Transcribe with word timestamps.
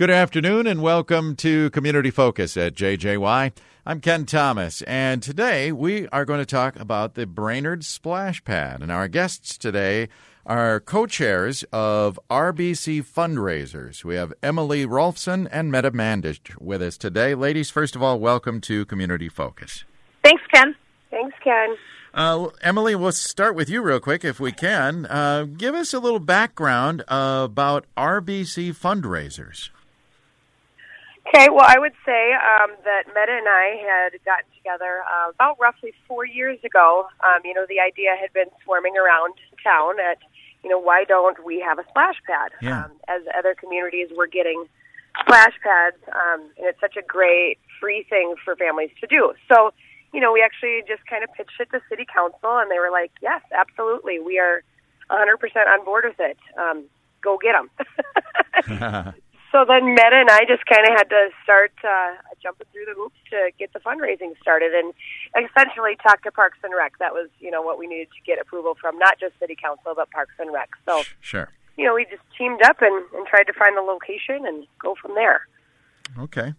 Good 0.00 0.08
afternoon 0.08 0.66
and 0.66 0.80
welcome 0.80 1.36
to 1.36 1.68
Community 1.68 2.10
Focus 2.10 2.56
at 2.56 2.74
JJY. 2.74 3.52
I'm 3.84 4.00
Ken 4.00 4.24
Thomas, 4.24 4.80
and 4.80 5.22
today 5.22 5.72
we 5.72 6.08
are 6.08 6.24
going 6.24 6.40
to 6.40 6.46
talk 6.46 6.74
about 6.80 7.16
the 7.16 7.26
Brainerd 7.26 7.84
Splash 7.84 8.42
Pad. 8.42 8.80
And 8.80 8.90
our 8.90 9.08
guests 9.08 9.58
today 9.58 10.08
are 10.46 10.80
co 10.80 11.04
chairs 11.04 11.66
of 11.70 12.18
RBC 12.30 13.04
Fundraisers. 13.04 14.02
We 14.02 14.14
have 14.14 14.32
Emily 14.42 14.86
Rolfson 14.86 15.46
and 15.52 15.70
Meta 15.70 15.90
Mandich 15.90 16.58
with 16.58 16.80
us 16.80 16.96
today. 16.96 17.34
Ladies, 17.34 17.68
first 17.68 17.94
of 17.94 18.02
all, 18.02 18.18
welcome 18.18 18.62
to 18.62 18.86
Community 18.86 19.28
Focus. 19.28 19.84
Thanks, 20.24 20.42
Ken. 20.50 20.74
Thanks, 21.10 21.36
Ken. 21.44 21.76
Uh, 22.14 22.48
Emily, 22.62 22.94
we'll 22.94 23.12
start 23.12 23.54
with 23.54 23.68
you 23.68 23.82
real 23.82 24.00
quick 24.00 24.24
if 24.24 24.40
we 24.40 24.50
can. 24.50 25.04
Uh, 25.04 25.44
give 25.44 25.74
us 25.74 25.92
a 25.92 25.98
little 26.00 26.20
background 26.20 27.04
uh, 27.06 27.42
about 27.44 27.84
RBC 27.98 28.74
fundraisers. 28.74 29.68
Okay, 31.32 31.48
well, 31.48 31.66
I 31.66 31.78
would 31.78 31.92
say 32.04 32.32
um, 32.34 32.74
that 32.82 33.06
Meta 33.06 33.30
and 33.30 33.46
I 33.46 33.78
had 33.78 34.18
gotten 34.24 34.50
together 34.56 35.02
uh, 35.06 35.30
about 35.30 35.60
roughly 35.60 35.92
four 36.08 36.26
years 36.26 36.58
ago. 36.64 37.06
Um, 37.22 37.42
you 37.44 37.54
know, 37.54 37.66
the 37.68 37.78
idea 37.78 38.16
had 38.20 38.32
been 38.32 38.50
swarming 38.64 38.96
around 38.96 39.34
town 39.62 40.00
at, 40.00 40.18
you 40.64 40.70
know, 40.70 40.78
why 40.78 41.04
don't 41.04 41.44
we 41.44 41.60
have 41.60 41.78
a 41.78 41.84
splash 41.88 42.16
pad? 42.26 42.50
Yeah. 42.60 42.84
Um, 42.84 42.92
as 43.06 43.22
other 43.38 43.54
communities 43.54 44.08
were 44.16 44.26
getting 44.26 44.64
splash 45.22 45.54
pads, 45.62 46.02
um, 46.08 46.50
and 46.58 46.66
it's 46.66 46.80
such 46.80 46.96
a 46.96 47.02
great 47.02 47.58
free 47.78 48.04
thing 48.10 48.34
for 48.44 48.56
families 48.56 48.90
to 49.00 49.06
do. 49.06 49.32
So, 49.52 49.72
you 50.12 50.20
know, 50.20 50.32
we 50.32 50.42
actually 50.42 50.82
just 50.88 51.06
kind 51.06 51.22
of 51.22 51.30
pitched 51.34 51.60
it 51.60 51.70
to 51.70 51.80
city 51.88 52.06
council, 52.12 52.58
and 52.58 52.70
they 52.70 52.80
were 52.80 52.90
like, 52.90 53.12
"Yes, 53.22 53.42
absolutely, 53.54 54.18
we 54.18 54.40
are 54.40 54.64
100% 55.10 55.38
on 55.68 55.84
board 55.84 56.04
with 56.06 56.18
it. 56.18 56.38
Um, 56.58 56.86
go 57.22 57.38
get 57.38 57.54
them." 57.54 59.14
so 59.52 59.64
then 59.66 59.94
Meta 59.94 60.16
and 60.16 60.30
I 60.30 60.44
just 60.46 60.64
kind 60.66 60.86
of 60.86 60.92
had 60.96 61.08
to 61.10 61.28
start 61.42 61.72
uh, 61.84 62.14
jumping 62.42 62.66
through 62.72 62.86
the 62.86 62.94
hoops 62.94 63.16
to 63.30 63.50
get 63.58 63.72
the 63.72 63.80
fundraising 63.80 64.38
started, 64.40 64.72
and 64.74 64.94
essentially 65.50 65.96
talk 66.02 66.22
to 66.22 66.30
Parks 66.30 66.58
and 66.62 66.74
Rec. 66.76 66.98
That 66.98 67.12
was, 67.12 67.28
you 67.40 67.50
know, 67.50 67.62
what 67.62 67.78
we 67.78 67.86
needed 67.86 68.08
to 68.08 68.22
get 68.24 68.40
approval 68.40 68.76
from, 68.80 68.98
not 68.98 69.18
just 69.18 69.38
city 69.38 69.56
council, 69.60 69.92
but 69.96 70.10
Parks 70.10 70.34
and 70.38 70.52
Rec. 70.52 70.70
So, 70.86 71.02
Sure. 71.20 71.48
you 71.76 71.84
know, 71.84 71.94
we 71.94 72.04
just 72.04 72.22
teamed 72.36 72.62
up 72.62 72.80
and, 72.80 73.04
and 73.14 73.26
tried 73.26 73.44
to 73.44 73.52
find 73.52 73.76
the 73.76 73.82
location 73.82 74.46
and 74.46 74.66
go 74.78 74.94
from 75.00 75.14
there. 75.14 75.46
Okay. 76.18 76.54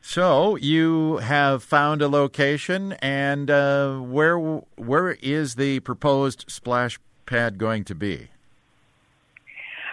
So 0.00 0.56
you 0.56 1.18
have 1.18 1.62
found 1.62 2.02
a 2.02 2.08
location, 2.08 2.92
and 2.94 3.50
uh, 3.50 3.98
where 3.98 4.38
where 4.38 5.12
is 5.12 5.54
the 5.56 5.80
proposed 5.80 6.44
splash 6.48 6.98
pad 7.26 7.58
going 7.58 7.84
to 7.84 7.94
be? 7.94 8.28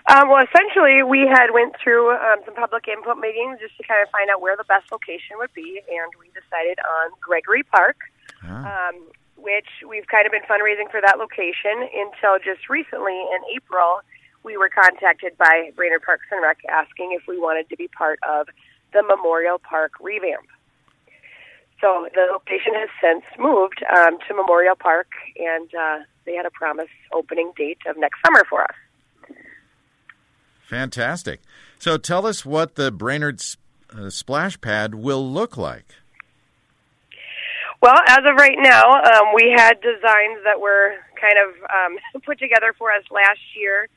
Um, 0.10 0.28
well, 0.28 0.42
essentially, 0.42 1.04
we 1.04 1.30
had 1.30 1.54
went 1.54 1.76
through 1.78 2.10
um, 2.18 2.42
some 2.44 2.56
public 2.56 2.88
input 2.88 3.22
meetings 3.22 3.62
just 3.62 3.78
to 3.78 3.84
kind 3.86 4.02
of 4.02 4.10
find 4.10 4.26
out 4.34 4.42
where 4.42 4.58
the 4.58 4.66
best 4.66 4.92
location 4.92 5.38
would 5.38 5.54
be, 5.54 5.82
and 5.86 6.10
we 6.18 6.34
decided 6.34 6.82
on 6.82 7.14
Gregory 7.22 7.62
Park, 7.62 8.10
Ah, 8.42 8.90
um, 8.90 8.96
which 9.38 9.70
we've 9.88 10.08
kind 10.08 10.26
of 10.26 10.32
been 10.32 10.42
fundraising 10.50 10.90
for 10.90 11.00
that 11.00 11.20
location 11.20 11.86
until 11.94 12.42
just 12.42 12.70
recently 12.70 13.22
in 13.22 13.42
April. 13.54 14.02
We 14.42 14.58
were 14.58 14.70
contacted 14.70 15.38
by 15.38 15.70
Brainerd 15.76 16.02
Parks 16.02 16.26
and 16.32 16.42
Rec 16.42 16.58
asking 16.66 17.14
if 17.14 17.28
we 17.28 17.38
wanted 17.38 17.70
to 17.70 17.78
be 17.78 17.88
part 17.88 18.18
of 18.28 18.48
the 18.94 19.04
Memorial 19.04 19.60
Park 19.60 19.92
revamp. 20.02 20.50
So 21.82 22.10
the 22.16 22.26
location 22.34 22.74
has 22.74 22.90
since 22.98 23.24
moved 23.38 23.86
um, 23.86 24.18
to 24.28 24.34
Memorial 24.34 24.76
Park, 24.76 25.12
and 25.38 25.70
uh, 25.76 26.00
they 26.26 26.34
had 26.34 26.48
a 26.48 26.52
promised 26.52 26.98
opening 27.14 27.52
date 27.56 27.78
of 27.86 27.96
next 27.96 28.18
summer 28.26 28.44
for 28.50 28.64
us. 28.64 28.76
Fantastic. 30.70 31.42
So 31.80 31.98
tell 31.98 32.26
us 32.26 32.46
what 32.46 32.76
the 32.76 32.92
Brainerd 32.92 33.42
uh, 33.92 34.10
splash 34.10 34.62
pad 34.62 34.96
will 34.96 35.28
look 35.28 35.58
like. 35.58 35.96
Well, 37.82 37.98
as 38.08 38.20
of 38.20 38.36
right 38.36 38.58
now, 38.60 39.02
um, 39.02 39.34
we 39.34 39.54
had 39.56 39.80
designs 39.82 40.44
that 40.44 40.60
were 40.60 40.96
kind 41.20 41.36
of 41.40 41.50
um, 41.72 42.22
put 42.26 42.38
together 42.38 42.74
for 42.78 42.92
us 42.92 43.04
last 43.10 43.40
year, 43.56 43.88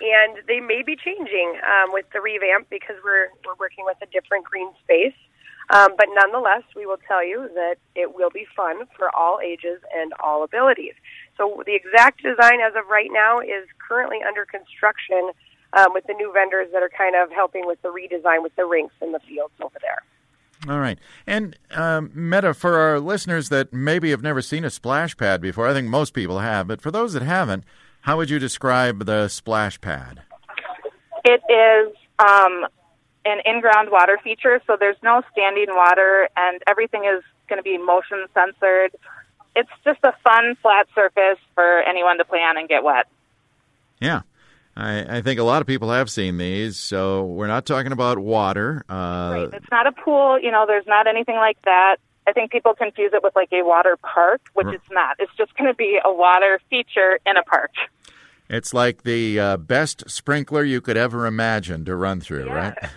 and 0.00 0.38
they 0.46 0.60
may 0.60 0.82
be 0.82 0.94
changing 0.96 1.58
um, 1.64 1.92
with 1.92 2.04
the 2.12 2.20
revamp 2.20 2.68
because 2.70 2.96
we're 3.02 3.28
we're 3.44 3.56
working 3.58 3.84
with 3.84 3.96
a 4.02 4.06
different 4.06 4.44
green 4.44 4.70
space. 4.84 5.16
Um, 5.70 5.94
but 5.96 6.08
nonetheless, 6.12 6.64
we 6.74 6.84
will 6.84 6.98
tell 7.06 7.24
you 7.24 7.48
that 7.54 7.76
it 7.94 8.14
will 8.14 8.30
be 8.30 8.44
fun 8.56 8.86
for 8.98 9.14
all 9.16 9.38
ages 9.38 9.80
and 9.96 10.12
all 10.18 10.42
abilities. 10.42 10.94
So 11.38 11.62
the 11.64 11.76
exact 11.76 12.22
design 12.22 12.60
as 12.60 12.74
of 12.74 12.90
right 12.90 13.10
now 13.10 13.38
is 13.38 13.70
currently 13.78 14.18
under 14.26 14.44
construction 14.44 15.30
um, 15.72 15.92
with 15.92 16.06
the 16.06 16.14
new 16.14 16.32
vendors 16.32 16.68
that 16.72 16.82
are 16.82 16.90
kind 16.90 17.14
of 17.16 17.30
helping 17.30 17.66
with 17.66 17.80
the 17.82 17.88
redesign 17.88 18.42
with 18.42 18.54
the 18.56 18.64
rinks 18.64 18.94
and 19.00 19.14
the 19.14 19.20
fields 19.20 19.54
over 19.60 19.78
there. 19.80 20.02
All 20.68 20.80
right. 20.80 20.98
And 21.26 21.56
um, 21.70 22.10
Meta, 22.14 22.52
for 22.52 22.76
our 22.76 23.00
listeners 23.00 23.48
that 23.48 23.72
maybe 23.72 24.10
have 24.10 24.22
never 24.22 24.42
seen 24.42 24.64
a 24.64 24.70
splash 24.70 25.16
pad 25.16 25.40
before, 25.40 25.66
I 25.66 25.72
think 25.72 25.88
most 25.88 26.12
people 26.12 26.40
have, 26.40 26.68
but 26.68 26.82
for 26.82 26.90
those 26.90 27.14
that 27.14 27.22
haven't, 27.22 27.64
how 28.02 28.18
would 28.18 28.28
you 28.28 28.38
describe 28.38 29.06
the 29.06 29.28
splash 29.28 29.80
pad? 29.80 30.22
It 31.24 31.40
is 31.48 31.96
um, 32.18 32.66
an 33.24 33.38
in-ground 33.44 33.90
water 33.90 34.18
feature, 34.22 34.60
so 34.66 34.76
there's 34.78 34.96
no 35.02 35.22
standing 35.32 35.66
water, 35.68 36.28
and 36.36 36.62
everything 36.66 37.04
is 37.04 37.22
going 37.48 37.58
to 37.58 37.62
be 37.62 37.78
motion 37.78 38.26
censored. 38.34 38.94
It's 39.56 39.70
just 39.84 40.00
a 40.02 40.12
fun, 40.22 40.56
flat 40.62 40.86
surface 40.94 41.38
for 41.54 41.80
anyone 41.82 42.18
to 42.18 42.24
play 42.24 42.40
on 42.40 42.56
and 42.56 42.68
get 42.68 42.84
wet. 42.84 43.06
Yeah. 44.00 44.22
I, 44.80 45.18
I 45.18 45.20
think 45.22 45.38
a 45.40 45.44
lot 45.44 45.60
of 45.60 45.66
people 45.66 45.90
have 45.90 46.10
seen 46.10 46.38
these, 46.38 46.76
so 46.78 47.24
we're 47.24 47.46
not 47.46 47.66
talking 47.66 47.92
about 47.92 48.18
water. 48.18 48.84
Uh, 48.88 49.30
Right. 49.32 49.48
It's 49.52 49.70
not 49.70 49.86
a 49.86 49.92
pool, 49.92 50.38
you 50.40 50.50
know, 50.50 50.64
there's 50.66 50.86
not 50.86 51.06
anything 51.06 51.36
like 51.36 51.58
that. 51.64 51.96
I 52.26 52.32
think 52.32 52.50
people 52.52 52.74
confuse 52.74 53.12
it 53.12 53.22
with 53.22 53.34
like 53.34 53.48
a 53.52 53.62
water 53.62 53.96
park, 53.96 54.40
which 54.54 54.66
R- 54.66 54.74
it's 54.74 54.90
not. 54.90 55.16
It's 55.18 55.32
just 55.36 55.56
going 55.56 55.68
to 55.70 55.74
be 55.74 55.98
a 56.04 56.12
water 56.12 56.60
feature 56.68 57.18
in 57.26 57.36
a 57.36 57.42
park. 57.42 57.70
It's 58.48 58.74
like 58.74 59.04
the 59.04 59.38
uh, 59.38 59.56
best 59.58 60.10
sprinkler 60.10 60.64
you 60.64 60.80
could 60.80 60.96
ever 60.96 61.26
imagine 61.26 61.84
to 61.84 61.94
run 61.94 62.20
through, 62.20 62.48
right? 62.50 62.76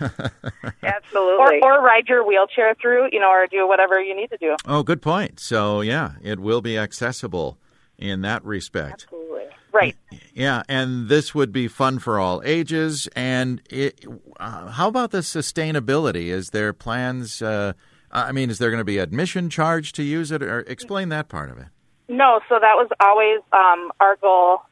Absolutely. 0.82 1.60
Or, 1.62 1.78
or 1.78 1.82
ride 1.82 2.08
your 2.08 2.26
wheelchair 2.26 2.74
through, 2.80 3.08
you 3.12 3.20
know, 3.20 3.30
or 3.30 3.46
do 3.46 3.66
whatever 3.66 4.00
you 4.00 4.16
need 4.16 4.30
to 4.30 4.36
do. 4.36 4.56
oh, 4.66 4.82
good 4.82 5.00
point. 5.00 5.38
So, 5.40 5.80
yeah, 5.80 6.12
it 6.22 6.40
will 6.40 6.60
be 6.60 6.76
accessible 6.76 7.56
in 7.98 8.22
that 8.22 8.44
respect. 8.44 9.04
Absolutely. 9.04 9.44
Right. 9.72 9.96
Yeah, 10.32 10.62
and 10.68 11.08
this 11.08 11.34
would 11.34 11.52
be 11.52 11.66
fun 11.66 11.98
for 11.98 12.20
all 12.20 12.40
ages. 12.44 13.08
And 13.16 13.60
it, 13.68 14.04
uh, 14.38 14.68
how 14.70 14.88
about 14.88 15.10
the 15.10 15.18
sustainability? 15.18 16.26
Is 16.26 16.50
there 16.50 16.72
plans? 16.72 17.42
Uh, 17.42 17.72
I 18.12 18.30
mean, 18.30 18.50
is 18.50 18.58
there 18.58 18.70
going 18.70 18.80
to 18.80 18.84
be 18.84 18.98
admission 18.98 19.50
charge 19.50 19.92
to 19.94 20.04
use 20.04 20.30
it? 20.30 20.42
Or 20.44 20.60
explain 20.60 21.08
that 21.08 21.28
part 21.28 21.50
of 21.50 21.58
it. 21.58 21.66
No, 22.08 22.40
so 22.48 22.58
that 22.60 22.74
was 22.76 22.88
always 23.00 23.40
um, 23.52 23.90
our 23.98 24.16
goal 24.16 24.62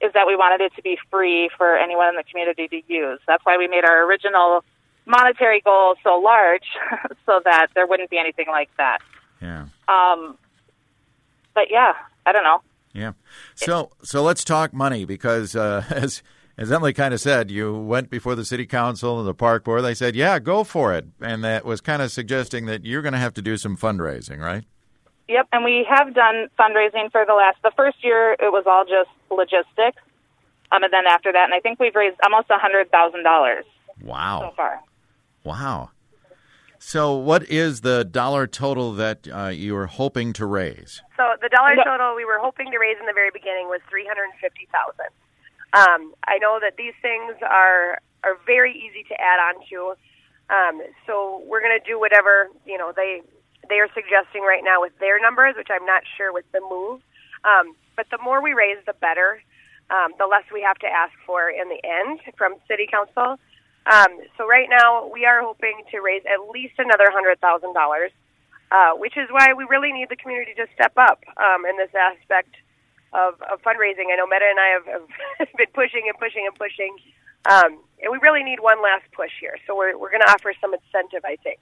is 0.00 0.12
that 0.12 0.26
we 0.26 0.36
wanted 0.36 0.62
it 0.62 0.72
to 0.76 0.82
be 0.82 0.98
free 1.10 1.50
for 1.56 1.76
anyone 1.76 2.08
in 2.08 2.14
the 2.14 2.24
community 2.24 2.68
to 2.68 2.82
use. 2.92 3.18
That's 3.26 3.44
why 3.44 3.56
we 3.56 3.66
made 3.66 3.84
our 3.84 4.06
original 4.06 4.64
monetary 5.06 5.60
goal 5.60 5.94
so 6.02 6.18
large 6.18 6.64
so 7.26 7.40
that 7.44 7.68
there 7.74 7.86
wouldn't 7.86 8.10
be 8.10 8.18
anything 8.18 8.46
like 8.48 8.70
that. 8.76 8.98
Yeah. 9.40 9.66
Um, 9.88 10.36
but 11.54 11.70
yeah, 11.70 11.94
I 12.26 12.32
don't 12.32 12.44
know. 12.44 12.62
Yeah. 12.92 13.12
So 13.54 13.90
so 14.02 14.22
let's 14.22 14.44
talk 14.44 14.72
money 14.72 15.04
because 15.04 15.56
uh, 15.56 15.84
as 15.90 16.22
as 16.56 16.70
Emily 16.70 16.92
kind 16.92 17.12
of 17.12 17.20
said, 17.20 17.50
you 17.50 17.74
went 17.76 18.10
before 18.10 18.36
the 18.36 18.44
city 18.44 18.64
council 18.66 19.18
and 19.18 19.26
the 19.26 19.34
park 19.34 19.64
board. 19.64 19.82
They 19.84 19.94
said, 19.94 20.14
"Yeah, 20.14 20.38
go 20.38 20.62
for 20.62 20.94
it," 20.94 21.06
and 21.20 21.42
that 21.42 21.64
was 21.64 21.80
kind 21.80 22.00
of 22.00 22.12
suggesting 22.12 22.66
that 22.66 22.84
you're 22.84 23.02
going 23.02 23.12
to 23.12 23.18
have 23.18 23.34
to 23.34 23.42
do 23.42 23.56
some 23.56 23.76
fundraising, 23.76 24.38
right? 24.38 24.64
Yep, 25.26 25.48
and 25.52 25.64
we 25.64 25.86
have 25.88 26.14
done 26.14 26.48
fundraising 26.58 27.10
for 27.10 27.24
the 27.26 27.32
last. 27.34 27.56
The 27.64 27.72
first 27.76 27.96
year 28.04 28.34
it 28.34 28.52
was 28.52 28.64
all 28.66 28.84
just 28.84 29.10
logistics, 29.30 30.00
um, 30.70 30.84
and 30.84 30.92
then 30.92 31.06
after 31.08 31.32
that, 31.32 31.44
and 31.44 31.54
I 31.54 31.60
think 31.60 31.80
we've 31.80 31.94
raised 31.94 32.20
almost 32.22 32.48
a 32.50 32.58
hundred 32.58 32.90
thousand 32.90 33.24
dollars 33.24 33.64
Wow! 34.02 34.50
so 34.50 34.54
far. 34.54 34.80
Wow. 35.42 35.90
So 36.86 37.16
what 37.16 37.48
is 37.48 37.80
the 37.80 38.04
dollar 38.04 38.46
total 38.46 38.92
that 38.92 39.26
uh, 39.26 39.48
you 39.48 39.74
are 39.74 39.86
hoping 39.86 40.34
to 40.34 40.44
raise? 40.44 41.00
So 41.16 41.24
the 41.40 41.48
dollar 41.48 41.74
total 41.82 42.14
we 42.14 42.26
were 42.26 42.38
hoping 42.38 42.70
to 42.70 42.78
raise 42.78 43.00
in 43.00 43.06
the 43.06 43.16
very 43.16 43.30
beginning 43.32 43.72
was 43.72 43.80
three 43.88 44.04
hundred 44.06 44.24
and 44.24 44.34
fifty 44.38 44.68
thousand. 44.68 45.08
Um, 45.72 46.12
I 46.28 46.36
know 46.38 46.60
that 46.60 46.76
these 46.76 46.92
things 47.00 47.40
are 47.40 47.98
are 48.22 48.36
very 48.44 48.76
easy 48.76 49.02
to 49.08 49.14
add 49.18 49.40
on 49.40 49.64
to. 49.72 49.96
Um, 50.52 50.82
so 51.06 51.42
we're 51.48 51.64
going 51.64 51.72
to 51.72 51.84
do 51.88 51.98
whatever 51.98 52.52
you 52.66 52.76
know 52.76 52.92
they 52.94 53.22
they 53.66 53.80
are 53.80 53.88
suggesting 53.96 54.42
right 54.44 54.62
now 54.62 54.82
with 54.82 54.92
their 55.00 55.18
numbers, 55.18 55.56
which 55.56 55.72
I'm 55.72 55.86
not 55.86 56.02
sure 56.18 56.34
with 56.34 56.44
the 56.52 56.60
move. 56.60 57.00
Um, 57.48 57.74
but 57.96 58.06
the 58.12 58.18
more 58.22 58.42
we 58.42 58.52
raise, 58.52 58.76
the 58.84 58.92
better. 58.92 59.40
Um, 59.88 60.12
the 60.18 60.26
less 60.26 60.44
we 60.52 60.60
have 60.60 60.78
to 60.84 60.86
ask 60.86 61.12
for 61.24 61.48
in 61.48 61.68
the 61.72 61.80
end 61.82 62.20
from 62.36 62.56
city 62.68 62.86
council. 62.86 63.40
Um, 63.86 64.18
so 64.38 64.46
right 64.48 64.68
now 64.70 65.10
we 65.12 65.26
are 65.26 65.42
hoping 65.42 65.82
to 65.90 66.00
raise 66.00 66.22
at 66.24 66.48
least 66.50 66.74
another 66.78 67.10
hundred 67.10 67.40
thousand 67.40 67.74
dollars 67.74 68.10
uh, 68.74 68.92
which 68.96 69.16
is 69.16 69.28
why 69.30 69.52
we 69.56 69.64
really 69.64 69.92
need 69.92 70.08
the 70.08 70.16
community 70.16 70.52
to 70.54 70.66
step 70.74 70.92
up 70.96 71.22
um, 71.36 71.64
in 71.64 71.76
this 71.76 71.90
aspect 71.94 72.56
of, 73.12 73.40
of 73.42 73.62
fundraising. 73.62 74.10
I 74.12 74.16
know 74.16 74.26
Meta 74.26 74.46
and 74.50 74.58
I 74.58 74.68
have, 74.74 74.86
have 75.38 75.48
been 75.56 75.70
pushing 75.72 76.08
and 76.08 76.18
pushing 76.18 76.44
and 76.46 76.54
pushing 76.58 76.96
Um, 77.46 77.78
and 78.02 78.10
we 78.10 78.18
really 78.18 78.42
need 78.42 78.58
one 78.58 78.82
last 78.82 79.04
push 79.12 79.30
here. 79.38 79.56
So 79.66 79.76
we're, 79.76 79.96
we're 79.96 80.10
going 80.10 80.22
to 80.22 80.30
offer 80.30 80.52
some 80.60 80.74
incentive, 80.74 81.24
I 81.24 81.36
think. 81.36 81.60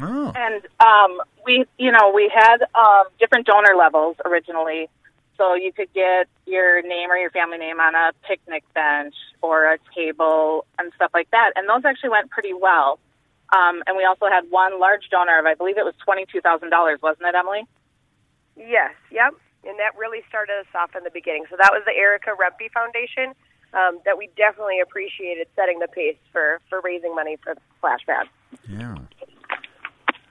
Oh. 0.00 0.32
And 0.34 0.62
um, 0.80 1.22
we, 1.46 1.64
you 1.78 1.92
know, 1.92 2.12
we 2.14 2.30
had 2.34 2.58
um, 2.74 3.04
different 3.18 3.46
donor 3.46 3.74
levels 3.76 4.16
originally. 4.24 4.88
So 5.42 5.54
you 5.54 5.72
could 5.72 5.92
get 5.92 6.28
your 6.46 6.82
name 6.82 7.10
or 7.10 7.16
your 7.16 7.30
family 7.30 7.58
name 7.58 7.80
on 7.80 7.96
a 7.96 8.12
picnic 8.28 8.62
bench 8.74 9.14
or 9.40 9.72
a 9.72 9.78
table 9.92 10.64
and 10.78 10.92
stuff 10.94 11.10
like 11.12 11.28
that. 11.32 11.50
And 11.56 11.68
those 11.68 11.84
actually 11.84 12.10
went 12.10 12.30
pretty 12.30 12.52
well. 12.54 13.00
Um, 13.52 13.82
and 13.88 13.96
we 13.96 14.04
also 14.04 14.26
had 14.26 14.44
one 14.50 14.78
large 14.78 15.08
donor 15.10 15.40
of, 15.40 15.46
I 15.46 15.54
believe 15.54 15.78
it 15.78 15.84
was 15.84 15.94
$22,000, 16.06 16.70
wasn't 17.02 17.26
it, 17.26 17.34
Emily? 17.34 17.66
Yes, 18.56 18.94
yep. 19.10 19.34
And 19.64 19.76
that 19.80 19.98
really 19.98 20.20
started 20.28 20.60
us 20.60 20.66
off 20.76 20.94
in 20.96 21.02
the 21.02 21.10
beginning. 21.10 21.44
So 21.50 21.56
that 21.58 21.72
was 21.72 21.82
the 21.86 21.92
Erica 21.92 22.30
Rempe 22.38 22.70
Foundation 22.70 23.34
um, 23.74 23.98
that 24.04 24.16
we 24.16 24.30
definitely 24.36 24.78
appreciated 24.78 25.48
setting 25.56 25.80
the 25.80 25.88
pace 25.88 26.16
for, 26.30 26.60
for 26.70 26.80
raising 26.82 27.16
money 27.16 27.36
for 27.42 27.54
the 27.54 27.60
splash 27.78 28.06
pad. 28.06 28.28
Yeah. 28.68 28.94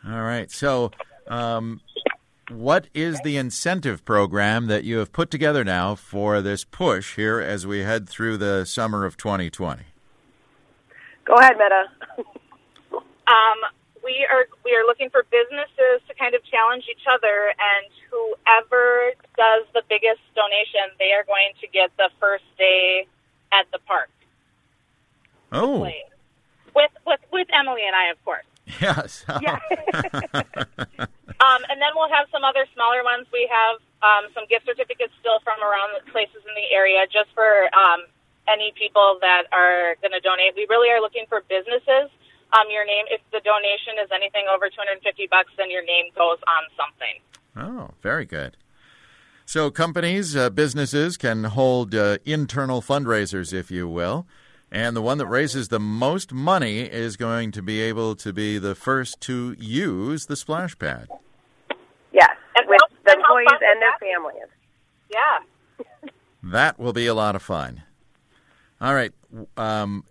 All 0.07 0.21
right. 0.21 0.49
So, 0.49 0.91
um, 1.27 1.81
what 2.53 2.88
is 2.94 3.19
the 3.24 3.38
incentive 3.38 4.03
program 4.06 4.68
that 4.68 4.83
you 4.83 4.98
have 4.98 5.12
put 5.12 5.31
together 5.31 5.63
now 5.63 5.95
for 5.95 6.42
this 6.42 6.63
push 6.63 7.15
here 7.15 7.39
as 7.39 7.65
we 7.68 7.80
head 7.80 8.07
through 8.09 8.38
the 8.38 8.65
summer 8.65 9.06
of 9.06 9.18
2020? 9.18 9.83
Go 11.25 11.36
ahead, 11.36 11.53
Meta. 11.57 12.24
Um, 13.27 13.71
we 14.03 14.27
are 14.30 14.45
we 14.65 14.75
are 14.75 14.83
looking 14.86 15.09
for 15.09 15.24
businesses 15.31 16.01
to 16.09 16.13
kind 16.19 16.36
of 16.36 16.44
challenge 16.44 16.83
each 16.92 17.06
other, 17.07 17.53
and 17.56 17.88
whoever 18.12 19.13
does 19.38 19.63
the 19.74 19.83
biggest 19.88 20.19
donation, 20.36 20.92
they 21.00 21.13
are 21.13 21.24
going 21.24 21.54
to 21.62 21.68
get 21.68 21.95
the 21.95 22.09
first 22.19 22.44
day 22.57 23.07
at 23.54 23.68
the 23.71 23.80
park. 23.88 24.09
Oh, 25.54 25.80
With 26.75 26.92
with 27.06 27.21
with 27.31 27.47
Emily 27.57 27.83
and 27.88 27.95
I, 27.95 28.12
of 28.12 28.25
course. 28.25 28.44
yes. 28.81 29.24
Yeah. 29.42 31.06
Um, 31.41 31.65
and 31.73 31.81
then 31.81 31.89
we'll 31.97 32.11
have 32.13 32.29
some 32.31 32.43
other 32.45 32.65
smaller 32.77 33.01
ones. 33.03 33.25
We 33.33 33.49
have 33.49 33.81
um, 34.05 34.29
some 34.38 34.45
gift 34.45 34.65
certificates 34.69 35.13
still 35.19 35.41
from 35.43 35.57
around 35.65 35.97
the 35.97 36.05
places 36.13 36.45
in 36.45 36.53
the 36.53 36.69
area, 36.69 37.03
just 37.09 37.33
for 37.33 37.65
um, 37.73 38.05
any 38.47 38.71
people 38.77 39.17
that 39.25 39.49
are 39.51 39.97
going 40.05 40.13
to 40.13 40.21
donate. 40.21 40.53
We 40.55 40.67
really 40.69 40.89
are 40.93 41.01
looking 41.01 41.25
for 41.27 41.41
businesses. 41.49 42.13
Um, 42.53 42.67
your 42.69 42.85
name, 42.85 43.05
if 43.09 43.21
the 43.31 43.41
donation 43.41 43.97
is 44.03 44.09
anything 44.13 44.45
over 44.53 44.69
250 44.69 45.01
bucks, 45.31 45.49
then 45.57 45.71
your 45.71 45.83
name 45.83 46.13
goes 46.13 46.38
on 46.45 46.63
something. 46.77 47.17
Oh, 47.57 47.94
very 48.01 48.25
good. 48.25 48.57
So, 49.45 49.71
companies, 49.71 50.35
uh, 50.35 50.49
businesses 50.49 51.17
can 51.17 51.45
hold 51.45 51.95
uh, 51.95 52.17
internal 52.23 52.81
fundraisers, 52.81 53.51
if 53.51 53.71
you 53.71 53.87
will. 53.87 54.27
And 54.71 54.95
the 54.95 55.01
one 55.01 55.17
that 55.17 55.27
raises 55.27 55.67
the 55.67 55.79
most 55.79 56.31
money 56.31 56.81
is 56.81 57.17
going 57.17 57.51
to 57.51 57.61
be 57.61 57.81
able 57.81 58.15
to 58.15 58.31
be 58.31 58.57
the 58.57 58.75
first 58.75 59.19
to 59.21 59.55
use 59.59 60.27
the 60.27 60.37
splash 60.37 60.77
pad. 60.79 61.09
yes, 62.13 62.29
And 62.55 62.67
with 62.69 62.79
how- 62.81 62.87
the 63.03 63.11
and 63.11 63.20
how 63.20 63.20
employees 63.39 63.62
and 63.62 63.81
their 63.81 63.92
that? 63.92 64.00
families. 64.00 64.50
Yeah. 65.12 66.10
That 66.44 66.80
will 66.80 66.92
be 66.92 67.06
a 67.06 67.13
lot 67.13 67.36
of 67.36 67.44
fun. 67.44 67.83
All 68.81 68.95
right. 68.95 69.13
Um, 69.57 70.06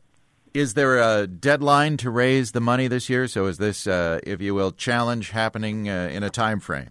is 0.55 0.75
there 0.75 0.99
a 0.99 1.27
deadline 1.27 1.97
to 1.99 2.11
raise 2.11 2.53
the 2.53 2.61
money 2.61 2.87
this 2.87 3.09
year? 3.09 3.27
So, 3.27 3.47
is 3.47 3.59
this, 3.59 3.87
uh, 3.87 4.21
if 4.23 4.41
you 4.41 4.55
will, 4.55 4.71
challenge 4.71 5.31
happening 5.31 5.89
uh, 5.89 6.09
in 6.13 6.23
a 6.23 6.31
time 6.31 6.61
frame? 6.61 6.91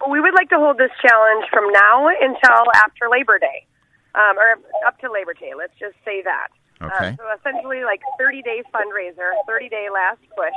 Well, 0.00 0.10
we 0.10 0.20
would 0.20 0.34
like 0.34 0.48
to 0.50 0.56
hold 0.56 0.78
this 0.78 0.90
challenge 1.00 1.44
from 1.52 1.70
now 1.72 2.08
until 2.08 2.64
after 2.76 3.08
Labor 3.10 3.38
Day, 3.38 3.66
um, 4.14 4.38
or 4.38 4.56
up 4.86 4.98
to 5.00 5.12
Labor 5.12 5.34
Day. 5.34 5.52
Let's 5.56 5.72
just 5.78 5.96
say 6.04 6.22
that. 6.22 6.48
Okay. 6.82 7.08
Uh, 7.08 7.16
so 7.16 7.24
essentially, 7.38 7.84
like 7.84 8.00
30 8.18 8.42
day 8.42 8.62
fundraiser, 8.74 9.32
30 9.46 9.68
day 9.68 9.88
last 9.92 10.20
push. 10.36 10.52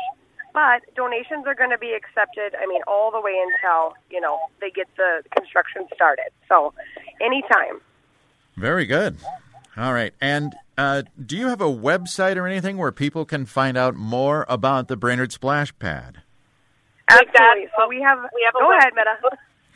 But 0.58 0.82
donations 0.96 1.46
are 1.46 1.54
going 1.54 1.70
to 1.70 1.78
be 1.78 1.94
accepted. 1.94 2.58
I 2.60 2.66
mean, 2.66 2.82
all 2.88 3.12
the 3.12 3.22
way 3.22 3.38
until 3.46 3.94
you 4.10 4.20
know 4.20 4.40
they 4.60 4.72
get 4.72 4.88
the 4.98 5.22
construction 5.38 5.86
started. 5.94 6.34
So, 6.50 6.74
anytime. 7.22 7.78
Very 8.56 8.88
good. 8.88 9.18
All 9.78 9.94
right. 9.94 10.16
And 10.20 10.56
uh, 10.76 11.04
do 11.24 11.38
you 11.38 11.50
have 11.50 11.62
a 11.62 11.70
website 11.70 12.38
or 12.38 12.48
anything 12.48 12.80
where 12.80 12.92
people 12.92 13.24
can 13.24 13.46
find 13.46 13.78
out 13.78 13.94
more 13.94 14.48
about 14.50 14.88
the 14.88 14.98
Brainerd 14.98 15.32
Splash 15.32 15.78
Pad? 15.78 16.24
We've 17.12 17.20
got- 17.32 17.38
Absolutely. 17.38 17.70
so 17.78 17.88
we 17.88 18.02
have. 18.02 18.18
we 18.34 18.42
have 18.42 18.56
a 18.56 18.60
go 18.60 18.70
web- 18.70 18.80
ahead, 18.82 18.94
Meta. 18.98 19.14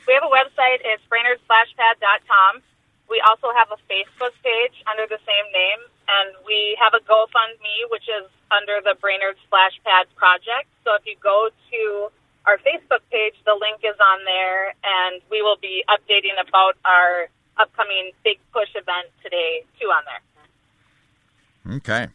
We 0.07 0.17
have 0.17 0.23
a 0.25 0.33
website. 0.33 0.81
It's 0.83 1.03
BrainerdSplashPad.com. 1.13 2.63
We 3.07 3.21
also 3.29 3.53
have 3.55 3.67
a 3.69 3.77
Facebook 3.85 4.33
page 4.41 4.81
under 4.89 5.05
the 5.05 5.21
same 5.29 5.45
name, 5.53 5.79
and 6.11 6.35
we 6.45 6.77
have 6.81 6.93
a 6.93 7.03
GoFundMe, 7.07 7.87
which 7.89 8.07
is 8.09 8.27
under 8.51 8.81
the 8.83 8.95
Brainerd 8.99 9.35
Splash 9.47 9.79
Project. 10.15 10.67
So 10.83 10.95
if 10.95 11.05
you 11.05 11.15
go 11.23 11.49
to 11.71 12.11
our 12.45 12.57
Facebook 12.57 13.03
page, 13.11 13.35
the 13.45 13.55
link 13.59 13.81
is 13.83 13.95
on 13.99 14.25
there, 14.25 14.73
and 14.83 15.21
we 15.29 15.41
will 15.41 15.57
be 15.61 15.83
updating 15.87 16.35
about 16.41 16.75
our 16.83 17.29
upcoming 17.57 18.11
Big 18.23 18.39
Push 18.51 18.69
event 18.75 19.07
today, 19.23 19.63
too, 19.79 19.87
on 19.87 20.03
there. 20.09 21.77
Okay. 21.77 22.07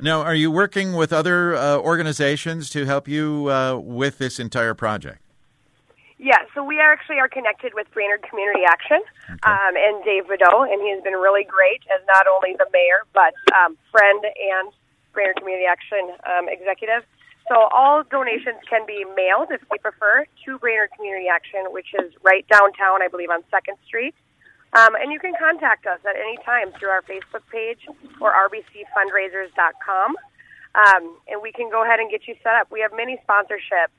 Now, 0.00 0.20
are 0.22 0.34
you 0.34 0.50
working 0.50 0.94
with 0.94 1.12
other 1.12 1.54
uh, 1.54 1.78
organizations 1.78 2.68
to 2.70 2.84
help 2.84 3.08
you 3.08 3.50
uh, 3.50 3.78
with 3.78 4.18
this 4.18 4.38
entire 4.38 4.74
project? 4.74 5.23
Yeah, 6.24 6.40
so 6.56 6.64
we 6.64 6.80
actually 6.80 7.20
are 7.20 7.28
connected 7.28 7.76
with 7.76 7.84
Brainerd 7.92 8.24
Community 8.24 8.64
Action 8.64 9.04
um, 9.44 9.76
and 9.76 10.00
Dave 10.08 10.24
Badeaux, 10.24 10.64
and 10.64 10.80
he 10.80 10.88
has 10.88 11.04
been 11.04 11.20
really 11.20 11.44
great 11.44 11.84
as 11.92 12.00
not 12.08 12.24
only 12.24 12.56
the 12.56 12.64
mayor 12.72 13.04
but 13.12 13.36
um, 13.52 13.76
friend 13.92 14.24
and 14.24 14.72
Brainerd 15.12 15.36
Community 15.36 15.68
Action 15.68 16.16
um, 16.24 16.48
executive. 16.48 17.04
So 17.52 17.68
all 17.76 18.08
donations 18.08 18.56
can 18.64 18.88
be 18.88 19.04
mailed, 19.12 19.52
if 19.52 19.60
you 19.68 19.76
prefer, 19.76 20.24
to 20.24 20.58
Brainerd 20.64 20.96
Community 20.96 21.28
Action, 21.28 21.68
which 21.76 21.92
is 21.92 22.08
right 22.24 22.48
downtown, 22.48 23.04
I 23.04 23.08
believe, 23.12 23.28
on 23.28 23.44
Second 23.52 23.76
Street. 23.84 24.16
Um, 24.72 24.96
and 24.96 25.12
you 25.12 25.20
can 25.20 25.36
contact 25.36 25.84
us 25.84 26.00
at 26.08 26.16
any 26.16 26.40
time 26.40 26.72
through 26.80 26.88
our 26.88 27.04
Facebook 27.04 27.44
page 27.52 27.84
or 28.24 28.32
rbcfundraisers.com, 28.32 30.16
um, 30.72 31.02
and 31.28 31.42
we 31.44 31.52
can 31.52 31.68
go 31.68 31.84
ahead 31.84 32.00
and 32.00 32.08
get 32.10 32.24
you 32.24 32.34
set 32.40 32.56
up. 32.56 32.72
We 32.72 32.80
have 32.80 32.96
many 32.96 33.20
sponsorship 33.28 33.92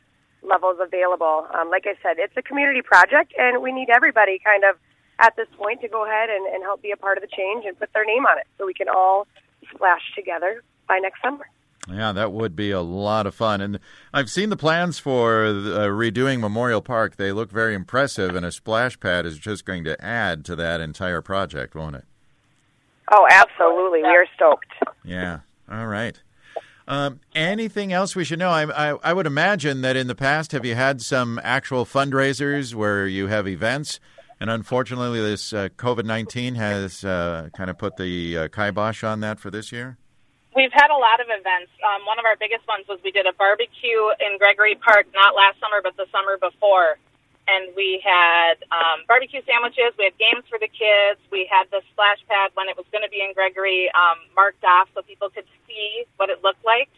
levels 0.47 0.77
available. 0.81 1.47
Um, 1.53 1.69
like 1.69 1.85
I 1.85 1.95
said, 2.01 2.17
it's 2.17 2.35
a 2.37 2.41
community 2.41 2.81
project, 2.81 3.33
and 3.37 3.61
we 3.61 3.71
need 3.71 3.89
everybody 3.89 4.39
kind 4.43 4.63
of 4.63 4.77
at 5.19 5.35
this 5.35 5.47
point 5.57 5.81
to 5.81 5.87
go 5.87 6.05
ahead 6.05 6.29
and, 6.29 6.45
and 6.53 6.63
help 6.63 6.81
be 6.81 6.91
a 6.91 6.97
part 6.97 7.17
of 7.17 7.21
the 7.21 7.29
change 7.35 7.65
and 7.65 7.77
put 7.77 7.91
their 7.93 8.05
name 8.05 8.25
on 8.25 8.37
it 8.37 8.47
so 8.57 8.65
we 8.65 8.73
can 8.73 8.87
all 8.89 9.27
splash 9.73 10.01
together 10.15 10.63
by 10.87 10.99
next 10.99 11.21
summer. 11.21 11.47
Yeah, 11.87 12.11
that 12.13 12.31
would 12.31 12.55
be 12.55 12.71
a 12.71 12.81
lot 12.81 13.27
of 13.27 13.35
fun. 13.35 13.61
And 13.61 13.79
I've 14.11 14.29
seen 14.29 14.49
the 14.49 14.57
plans 14.57 14.97
for 14.97 15.45
uh, 15.45 15.51
redoing 15.87 16.39
Memorial 16.39 16.81
Park. 16.81 17.15
They 17.15 17.31
look 17.31 17.51
very 17.51 17.75
impressive, 17.75 18.35
and 18.35 18.45
a 18.45 18.51
splash 18.51 18.99
pad 18.99 19.25
is 19.25 19.37
just 19.37 19.65
going 19.65 19.83
to 19.83 20.03
add 20.03 20.43
to 20.45 20.55
that 20.55 20.81
entire 20.81 21.21
project, 21.21 21.75
won't 21.75 21.95
it? 21.95 22.05
Oh, 23.11 23.27
absolutely. 23.29 24.01
We 24.01 24.07
are 24.07 24.25
stoked. 24.35 24.73
Yeah. 25.03 25.39
All 25.71 25.85
right. 25.85 26.19
Um, 26.87 27.19
anything 27.33 27.93
else 27.93 28.15
we 28.15 28.23
should 28.23 28.39
know? 28.39 28.51
I, 28.51 28.91
I, 28.91 28.97
I 29.03 29.13
would 29.13 29.25
imagine 29.25 29.81
that 29.81 29.95
in 29.95 30.07
the 30.07 30.15
past, 30.15 30.51
have 30.51 30.65
you 30.65 30.75
had 30.75 31.01
some 31.01 31.39
actual 31.43 31.85
fundraisers 31.85 32.75
where 32.75 33.07
you 33.07 33.27
have 33.27 33.47
events? 33.47 33.99
And 34.39 34.49
unfortunately, 34.49 35.21
this 35.21 35.53
uh, 35.53 35.69
COVID 35.77 36.05
19 36.05 36.55
has 36.55 37.03
uh, 37.03 37.49
kind 37.55 37.69
of 37.69 37.77
put 37.77 37.97
the 37.97 38.37
uh, 38.37 38.47
kibosh 38.49 39.03
on 39.03 39.21
that 39.21 39.39
for 39.39 39.49
this 39.49 39.71
year? 39.71 39.97
We've 40.55 40.71
had 40.71 40.91
a 40.91 40.95
lot 40.95 41.19
of 41.19 41.27
events. 41.27 41.71
Um, 41.83 42.05
one 42.05 42.19
of 42.19 42.25
our 42.25 42.35
biggest 42.39 42.67
ones 42.67 42.85
was 42.87 42.99
we 43.03 43.11
did 43.11 43.25
a 43.25 43.33
barbecue 43.33 44.07
in 44.19 44.37
Gregory 44.37 44.75
Park, 44.75 45.07
not 45.13 45.35
last 45.35 45.59
summer, 45.59 45.81
but 45.81 45.97
the 45.97 46.05
summer 46.11 46.37
before. 46.37 46.97
And 47.47 47.75
we 47.77 48.01
had 48.01 48.57
um, 48.73 49.05
barbecue 49.07 49.41
sandwiches. 49.45 49.93
We 49.97 50.09
had 50.09 50.17
games 50.17 50.43
for 50.49 50.57
the 50.57 50.67
kids. 50.67 51.21
We 51.29 51.45
had 51.45 51.69
the 51.69 51.85
splash 51.93 52.17
pad 52.25 52.49
when 52.57 52.69
it 52.69 52.75
was 52.75 52.89
going 52.91 53.05
to 53.05 53.09
be 53.09 53.21
in 53.21 53.33
Gregory 53.37 53.91
um, 53.93 54.17
marked 54.35 54.63
off 54.65 54.89
so 54.95 55.05
people 55.05 55.29
could 55.29 55.45
see 55.67 56.05
what 56.17 56.33
it 56.33 56.41
looked 56.41 56.65
like. 56.65 56.89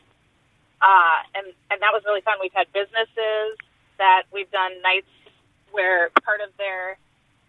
Uh, 0.80 1.20
and, 1.36 1.52
and 1.68 1.82
that 1.84 1.92
was 1.92 2.04
really 2.08 2.22
fun. 2.22 2.40
We've 2.40 2.56
had 2.56 2.72
businesses 2.72 3.60
that 3.98 4.24
we've 4.32 4.50
done 4.52 4.80
nights 4.82 5.12
where 5.76 6.16
part 6.24 6.40
of 6.40 6.56
their 6.56 6.96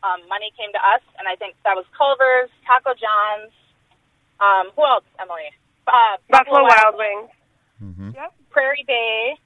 um, 0.02 0.26
money 0.28 0.50
came 0.58 0.72
to 0.74 0.82
us. 0.82 1.02
And 1.22 1.28
I 1.28 1.36
think 1.36 1.54
that 1.62 1.76
was 1.78 1.86
Culver's, 1.94 2.50
Taco 2.66 2.98
John's. 2.98 3.54
Um, 4.42 4.74
who 4.74 4.82
else, 4.82 5.06
Emily? 5.22 5.54
Uh, 5.86 6.18
Buffalo 6.30 6.66
Wild 6.66 6.98
Wings. 6.98 7.30
Mm-hmm. 7.82 8.10
Yep. 8.14 8.34
Prairie 8.50 8.84
Bay. 8.86 9.38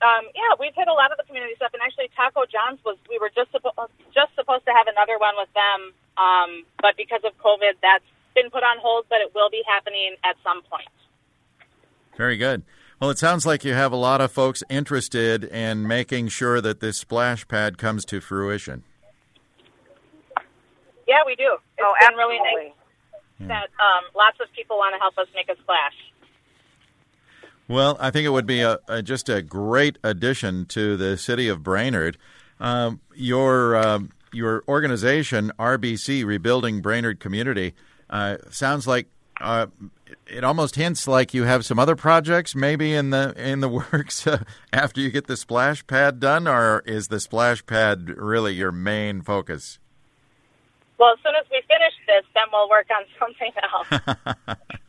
Um, 0.00 0.24
yeah, 0.32 0.56
we've 0.58 0.74
hit 0.74 0.88
a 0.88 0.96
lot 0.96 1.12
of 1.12 1.18
the 1.18 1.24
community 1.24 1.54
stuff, 1.56 1.72
and 1.76 1.82
actually, 1.84 2.08
Taco 2.16 2.48
John's 2.48 2.80
was 2.84 2.96
we 3.08 3.18
were 3.18 3.30
just 3.34 3.52
suppo- 3.52 3.88
just 4.14 4.32
supposed 4.34 4.64
to 4.64 4.72
have 4.72 4.88
another 4.88 5.18
one 5.20 5.34
with 5.36 5.52
them, 5.52 5.92
um, 6.16 6.64
but 6.80 6.96
because 6.96 7.20
of 7.24 7.36
COVID, 7.36 7.76
that's 7.82 8.04
been 8.34 8.48
put 8.48 8.64
on 8.64 8.80
hold. 8.80 9.04
But 9.08 9.20
it 9.20 9.34
will 9.34 9.50
be 9.50 9.62
happening 9.68 10.16
at 10.24 10.36
some 10.42 10.62
point. 10.62 10.88
Very 12.16 12.36
good. 12.36 12.64
Well, 13.00 13.08
it 13.08 13.18
sounds 13.18 13.46
like 13.46 13.64
you 13.64 13.72
have 13.72 13.92
a 13.92 13.96
lot 13.96 14.20
of 14.20 14.30
folks 14.30 14.62
interested 14.68 15.44
in 15.44 15.88
making 15.88 16.28
sure 16.28 16.60
that 16.60 16.80
this 16.80 16.98
splash 16.98 17.48
pad 17.48 17.78
comes 17.78 18.04
to 18.06 18.20
fruition. 18.20 18.84
Yeah, 21.08 21.24
we 21.24 21.34
do. 21.34 21.56
It's 21.76 21.80
oh, 21.80 21.94
been 21.98 22.08
absolutely. 22.12 22.36
really 22.36 22.74
nice. 23.40 23.48
that 23.48 23.68
um, 23.80 24.04
lots 24.14 24.36
of 24.40 24.52
people 24.52 24.76
want 24.76 24.94
to 24.94 25.00
help 25.00 25.16
us 25.16 25.28
make 25.34 25.48
a 25.48 25.60
splash. 25.62 25.96
Well, 27.70 27.96
I 28.00 28.10
think 28.10 28.26
it 28.26 28.30
would 28.30 28.46
be 28.48 28.62
a, 28.62 28.80
a 28.88 29.00
just 29.00 29.28
a 29.28 29.42
great 29.42 29.96
addition 30.02 30.66
to 30.66 30.96
the 30.96 31.16
city 31.16 31.46
of 31.46 31.62
Brainerd. 31.62 32.18
Um, 32.58 33.00
your 33.14 33.76
um, 33.76 34.10
your 34.32 34.64
organization, 34.66 35.52
RBC, 35.56 36.24
Rebuilding 36.24 36.80
Brainerd 36.80 37.20
Community, 37.20 37.74
uh, 38.10 38.38
sounds 38.50 38.88
like 38.88 39.06
uh, 39.40 39.68
it 40.26 40.42
almost 40.42 40.74
hints 40.74 41.06
like 41.06 41.32
you 41.32 41.44
have 41.44 41.64
some 41.64 41.78
other 41.78 41.94
projects 41.94 42.56
maybe 42.56 42.92
in 42.92 43.10
the 43.10 43.34
in 43.36 43.60
the 43.60 43.68
works 43.92 44.26
uh, 44.26 44.42
after 44.72 45.00
you 45.00 45.08
get 45.12 45.28
the 45.28 45.36
splash 45.36 45.86
pad 45.86 46.18
done, 46.18 46.48
or 46.48 46.82
is 46.86 47.06
the 47.06 47.20
splash 47.20 47.64
pad 47.66 48.08
really 48.08 48.52
your 48.52 48.72
main 48.72 49.22
focus? 49.22 49.78
Well, 50.98 51.12
as 51.12 51.18
soon 51.22 51.36
as 51.36 51.46
we 51.52 51.62
finish 51.68 51.94
this, 52.08 52.24
then 52.34 52.46
we'll 52.52 52.68
work 52.68 52.88
on 52.90 53.04
something 53.20 53.52
else. 53.62 54.56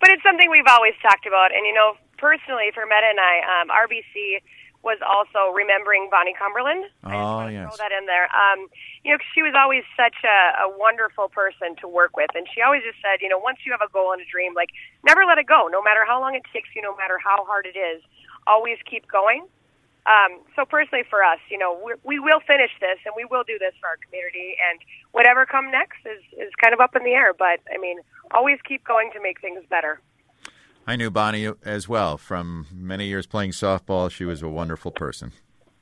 but 0.00 0.08
it's 0.10 0.22
something 0.22 0.50
we've 0.50 0.68
always 0.68 0.94
talked 1.02 1.26
about, 1.26 1.54
and 1.54 1.66
you 1.66 1.72
know, 1.72 1.96
personally 2.18 2.70
for 2.72 2.84
Meta 2.86 3.08
and 3.10 3.20
I, 3.20 3.34
um, 3.44 3.68
RBC 3.68 4.40
was 4.86 5.02
also 5.02 5.50
remembering 5.50 6.06
Bonnie 6.14 6.34
Cumberland. 6.38 6.86
Oh, 7.02 7.50
yes. 7.50 7.66
Throw 7.66 7.74
that 7.82 7.90
in 7.90 8.06
there. 8.06 8.30
Um, 8.30 8.70
you 9.02 9.10
know, 9.10 9.18
she 9.34 9.42
was 9.42 9.50
always 9.58 9.82
such 9.98 10.14
a, 10.22 10.62
a 10.62 10.68
wonderful 10.78 11.26
person 11.28 11.74
to 11.82 11.90
work 11.90 12.16
with, 12.16 12.30
and 12.38 12.46
she 12.54 12.62
always 12.62 12.86
just 12.86 13.02
said, 13.02 13.18
you 13.18 13.28
know, 13.28 13.42
once 13.42 13.66
you 13.66 13.74
have 13.74 13.82
a 13.82 13.90
goal 13.90 14.14
and 14.14 14.22
a 14.22 14.28
dream, 14.30 14.54
like 14.54 14.70
never 15.02 15.26
let 15.26 15.38
it 15.42 15.50
go, 15.50 15.66
no 15.66 15.82
matter 15.82 16.06
how 16.06 16.22
long 16.22 16.38
it 16.38 16.46
takes 16.54 16.70
you, 16.78 16.82
no 16.82 16.94
matter 16.94 17.18
how 17.18 17.44
hard 17.44 17.66
it 17.66 17.74
is, 17.76 18.00
always 18.46 18.78
keep 18.86 19.10
going. 19.10 19.50
Um, 20.06 20.38
so 20.54 20.64
personally 20.64 21.04
for 21.10 21.24
us, 21.24 21.38
you 21.50 21.58
know, 21.58 21.78
we, 21.84 21.94
we 22.04 22.18
will 22.20 22.38
finish 22.46 22.70
this 22.80 22.98
and 23.04 23.14
we 23.16 23.24
will 23.24 23.42
do 23.42 23.58
this 23.58 23.74
for 23.80 23.88
our 23.88 23.98
community, 24.06 24.54
and 24.70 24.78
whatever 25.10 25.44
come 25.44 25.70
next 25.70 25.98
is 26.06 26.22
is 26.38 26.52
kind 26.62 26.72
of 26.72 26.80
up 26.80 26.94
in 26.94 27.02
the 27.02 27.10
air. 27.10 27.34
But 27.34 27.60
I 27.74 27.78
mean, 27.78 27.98
always 28.32 28.58
keep 28.66 28.84
going 28.84 29.10
to 29.14 29.20
make 29.20 29.40
things 29.40 29.64
better. 29.68 30.00
I 30.86 30.94
knew 30.94 31.10
Bonnie 31.10 31.48
as 31.64 31.88
well 31.88 32.16
from 32.16 32.66
many 32.72 33.08
years 33.08 33.26
playing 33.26 33.50
softball. 33.50 34.08
She 34.08 34.24
was 34.24 34.42
a 34.42 34.48
wonderful 34.48 34.92
person. 34.92 35.32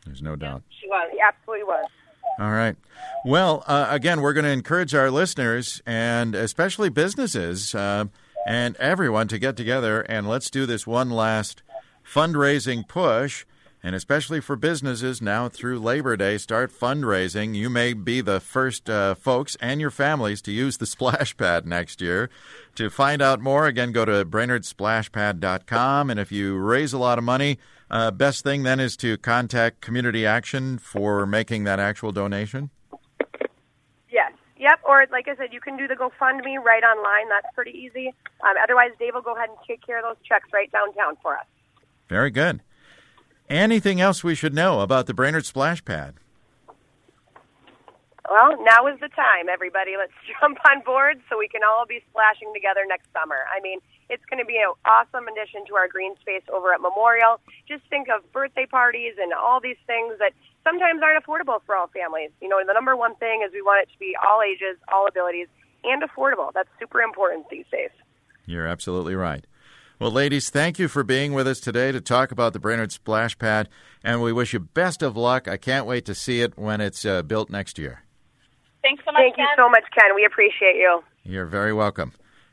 There's 0.07 0.23
no 0.23 0.37
doubt. 0.37 0.62
She 0.81 0.88
was. 0.88 1.11
She 1.12 1.19
absolutely 1.21 1.64
was. 1.64 1.85
All 2.38 2.50
right. 2.50 2.76
Well, 3.25 3.62
uh, 3.66 3.87
again, 3.90 4.21
we're 4.21 4.33
going 4.33 4.45
to 4.45 4.50
encourage 4.50 4.95
our 4.95 5.11
listeners 5.11 5.83
and 5.87 6.35
especially 6.35 6.88
businesses 6.88 7.75
uh, 7.75 8.07
and 8.47 8.76
everyone 8.76 9.28
to 9.28 9.38
get 9.38 9.57
together 9.57 10.00
and 10.02 10.28
let's 10.28 10.50
do 10.50 10.66
this 10.66 10.87
one 10.87 11.11
last 11.11 11.62
fundraising 12.04 12.87
push 12.88 13.45
and 13.85 13.95
especially 13.95 14.41
for 14.41 14.57
businesses 14.57 15.21
now 15.21 15.47
through 15.50 15.79
Labor 15.79 16.17
Day, 16.17 16.38
start 16.38 16.73
fundraising. 16.73 17.55
You 17.55 17.69
may 17.69 17.93
be 17.93 18.23
the 18.23 18.41
first 18.41 18.88
uh, 18.88 19.14
folks 19.14 19.59
and 19.61 19.79
your 19.79 19.91
families 19.91 20.41
to 20.43 20.53
use 20.53 20.79
the 20.79 20.87
splash 20.95 21.37
pad 21.37 21.67
next 21.67 22.00
year. 22.00 22.31
To 22.76 22.88
find 22.88 23.21
out 23.21 23.41
more, 23.43 23.67
again, 23.67 23.93
go 23.93 24.07
to 24.07 24.25
BrainerdSplashPad.com. 24.25 26.09
And 26.09 26.19
if 26.19 26.33
you 26.33 26.57
raise 26.57 26.95
a 26.95 26.99
lot 26.99 27.19
of 27.19 27.25
money, 27.25 27.59
uh, 27.91 28.11
best 28.11 28.43
thing 28.43 28.62
then 28.62 28.81
is 28.81 28.97
to 28.97 29.19
contact 29.19 29.83
Community 29.83 30.25
Action 30.25 30.79
for 30.79 31.26
making 31.26 31.64
that 31.64 31.79
actual 31.79 32.11
donation. 32.11 32.71
Yes. 34.11 34.33
Yep. 34.57 34.81
Or 34.88 35.05
like 35.12 35.29
I 35.29 35.37
said, 35.37 35.53
you 35.53 35.61
can 35.61 35.76
do 35.76 35.87
the 35.87 35.95
GoFundMe 35.95 36.57
right 36.57 36.83
online. 36.83 37.29
That's 37.29 37.55
pretty 37.55 37.73
easy. 37.73 38.14
Um, 38.41 38.55
otherwise, 38.62 38.93
Dave 38.99 39.12
will 39.12 39.21
go 39.21 39.37
ahead 39.37 39.50
and 39.50 39.59
take 39.69 39.85
care 39.85 39.99
of 39.99 40.05
those 40.05 40.26
checks 40.26 40.49
right 40.55 40.73
downtown 40.73 41.17
for 41.23 41.37
us. 41.37 41.45
Very 42.09 42.31
good. 42.31 42.62
Anything 43.54 44.00
else 44.00 44.25
we 44.25 44.34
should 44.34 44.52
know 44.52 44.80
about 44.80 45.06
the 45.06 45.14
Brainerd 45.14 45.46
Splash 45.46 45.78
Pad? 45.84 46.14
Well, 48.28 48.58
now 48.66 48.88
is 48.90 48.99
the 48.99 49.06
time, 49.14 49.46
everybody. 49.49 49.94
Let's 49.96 50.11
jump 50.40 50.58
on 50.66 50.82
board 50.82 51.23
so 51.30 51.38
we 51.38 51.46
can 51.46 51.61
all 51.62 51.87
be 51.87 52.02
splashing 52.11 52.50
together 52.52 52.82
next 52.88 53.06
summer. 53.12 53.46
I 53.54 53.61
mean, 53.62 53.78
it's 54.11 54.25
going 54.26 54.42
to 54.42 54.44
be 54.44 54.58
an 54.58 54.75
awesome 54.84 55.28
addition 55.30 55.62
to 55.70 55.76
our 55.76 55.87
green 55.87 56.18
space 56.18 56.42
over 56.52 56.75
at 56.75 56.80
Memorial. 56.80 57.38
Just 57.68 57.87
think 57.87 58.08
of 58.11 58.26
birthday 58.32 58.66
parties 58.66 59.14
and 59.23 59.32
all 59.32 59.61
these 59.62 59.78
things 59.87 60.18
that 60.18 60.32
sometimes 60.64 60.99
aren't 61.00 61.23
affordable 61.23 61.62
for 61.64 61.76
all 61.76 61.87
families. 61.94 62.34
You 62.42 62.49
know, 62.49 62.58
the 62.58 62.75
number 62.75 62.96
one 62.96 63.14
thing 63.23 63.46
is 63.46 63.54
we 63.54 63.62
want 63.62 63.87
it 63.87 63.92
to 63.92 63.99
be 64.00 64.16
all 64.18 64.42
ages, 64.42 64.82
all 64.90 65.06
abilities, 65.06 65.46
and 65.84 66.02
affordable. 66.02 66.50
That's 66.52 66.68
super 66.80 67.02
important 67.02 67.46
these 67.50 67.70
days. 67.70 67.94
You're 68.46 68.66
absolutely 68.66 69.14
right. 69.14 69.46
Well, 70.04 70.12
ladies, 70.12 70.50
thank 70.50 70.78
you 70.78 70.88
for 70.88 71.02
being 71.02 71.32
with 71.32 71.49
us 71.49 71.61
today 71.61 71.90
to 71.90 71.99
talk 71.99 72.30
about 72.30 72.52
the 72.52 72.58
Brainerd 72.58 72.92
Splash 72.92 73.38
Pad, 73.38 73.70
and 74.02 74.20
we 74.20 74.34
wish 74.34 74.52
you 74.52 74.61
best 74.61 75.00
of 75.00 75.16
luck. 75.16 75.49
I 75.49 75.56
can't 75.56 75.87
wait 75.87 76.04
to 76.04 76.14
see 76.14 76.42
it 76.42 76.58
when 76.58 76.82
it's 76.82 77.06
uh, 77.06 77.23
built 77.23 77.49
next 77.49 77.78
year. 77.78 78.02
Thanks 78.82 79.02
so 79.02 79.12
much, 79.12 79.23
Thank 79.23 79.37
Ken. 79.37 79.46
you 79.46 79.52
so 79.56 79.70
much, 79.70 79.84
Ken. 79.99 80.14
We 80.14 80.26
appreciate 80.26 80.76
you. 80.76 81.02
You're 81.23 81.46
very 81.46 81.73
welcome. 81.73 82.12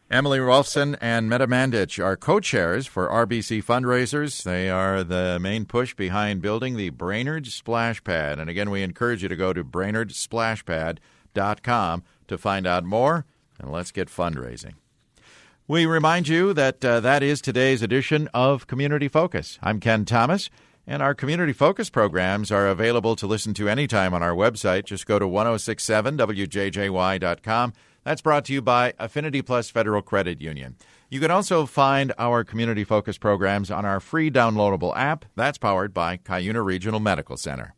Emily 0.09 0.39
Rolfson 0.39 0.97
and 1.01 1.29
Meta 1.29 1.45
Mandich 1.45 2.01
are 2.01 2.15
co 2.15 2.39
chairs 2.39 2.87
for 2.87 3.09
RBC 3.09 3.65
Fundraisers. 3.65 4.43
They 4.43 4.69
are 4.69 5.03
the 5.03 5.37
main 5.41 5.65
push 5.65 5.93
behind 5.93 6.41
building 6.41 6.77
the 6.77 6.91
Brainerd 6.91 7.47
Splash 7.47 8.01
Pad. 8.01 8.39
And 8.39 8.49
again, 8.49 8.69
we 8.69 8.81
encourage 8.81 9.23
you 9.23 9.27
to 9.27 9.35
go 9.35 9.51
to 9.51 9.61
BrainerdSplashPad.com 9.61 12.03
to 12.29 12.37
find 12.37 12.65
out 12.65 12.85
more. 12.85 13.25
And 13.59 13.69
let's 13.69 13.91
get 13.91 14.07
fundraising. 14.07 14.75
We 15.67 15.85
remind 15.85 16.27
you 16.27 16.53
that 16.53 16.83
uh, 16.83 16.99
that 17.01 17.21
is 17.23 17.39
today's 17.39 17.81
edition 17.81 18.27
of 18.33 18.67
Community 18.67 19.07
Focus. 19.07 19.57
I'm 19.61 19.79
Ken 19.79 20.03
Thomas, 20.05 20.49
and 20.85 21.01
our 21.01 21.15
Community 21.15 21.53
Focus 21.53 21.89
programs 21.89 22.51
are 22.51 22.67
available 22.67 23.15
to 23.15 23.25
listen 23.27 23.53
to 23.53 23.69
anytime 23.69 24.13
on 24.13 24.21
our 24.23 24.33
website. 24.33 24.83
Just 24.85 25.05
go 25.05 25.17
to 25.19 25.25
1067wjjy.com. 25.25 27.73
That's 28.03 28.21
brought 28.21 28.45
to 28.45 28.53
you 28.53 28.61
by 28.61 28.93
Affinity 28.99 29.41
Plus 29.43 29.69
Federal 29.69 30.01
Credit 30.01 30.41
Union. 30.41 30.75
You 31.09 31.19
can 31.19 31.31
also 31.31 31.65
find 31.65 32.13
our 32.17 32.43
Community 32.43 32.83
Focus 32.83 33.17
programs 33.17 33.69
on 33.69 33.85
our 33.85 33.99
free 33.99 34.31
downloadable 34.31 34.97
app 34.97 35.25
that's 35.35 35.59
powered 35.59 35.93
by 35.93 36.17
Cuyuna 36.17 36.65
Regional 36.65 36.99
Medical 36.99 37.37
Center. 37.37 37.75